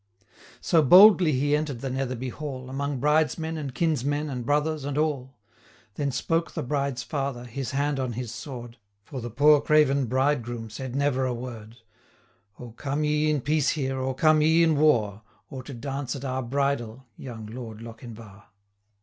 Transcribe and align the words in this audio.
So 0.61 0.81
boldly 0.81 1.31
he 1.33 1.55
enter'd 1.55 1.81
the 1.81 1.91
Netherby 1.91 2.29
Hall, 2.29 2.61
325 2.61 2.75
Among 2.75 2.99
bride's 2.99 3.37
men, 3.37 3.55
and 3.55 3.75
kinsmen, 3.75 4.31
and 4.31 4.43
brothers, 4.47 4.83
and 4.83 4.97
all: 4.97 5.37
Then 5.93 6.11
spoke 6.11 6.53
the 6.55 6.63
bride's 6.63 7.03
father, 7.03 7.45
his 7.45 7.69
hand 7.69 7.99
on 7.99 8.13
his 8.13 8.31
sword, 8.33 8.77
(For 9.03 9.21
the 9.21 9.29
poor 9.29 9.61
craven 9.61 10.07
bridegroom 10.07 10.71
said 10.71 10.95
never 10.95 11.27
a 11.27 11.35
word,) 11.35 11.77
'O 12.59 12.71
come 12.71 13.03
ye 13.03 13.29
in 13.29 13.41
peace 13.41 13.69
here, 13.69 13.99
or 13.99 14.15
come 14.15 14.41
ye 14.41 14.63
in 14.63 14.75
war, 14.75 15.21
Or 15.51 15.61
to 15.61 15.73
dance 15.75 16.15
at 16.15 16.25
our 16.25 16.41
bridal, 16.41 17.05
young 17.15 17.45
Lord 17.45 17.79
Lochinvar?' 17.83 18.45